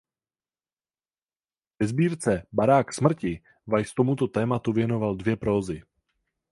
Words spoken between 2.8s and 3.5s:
smrti"